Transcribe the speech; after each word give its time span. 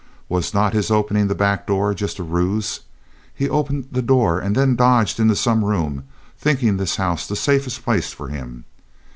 Was 0.29 0.51
not 0.51 0.73
his 0.73 0.89
opening 0.89 1.27
the 1.27 1.35
back 1.35 1.67
door 1.67 1.93
just 1.93 2.17
a 2.17 2.23
ruse? 2.23 2.79
He 3.35 3.47
opened 3.47 3.89
the 3.91 4.01
door 4.01 4.39
and 4.39 4.55
then 4.55 4.75
dodged 4.75 5.19
into 5.19 5.35
some 5.35 5.63
room, 5.63 6.05
thinking 6.39 6.77
this 6.77 6.95
house 6.95 7.27
the 7.27 7.35
safest 7.35 7.83
place 7.83 8.11
for 8.11 8.29
him. 8.29 8.65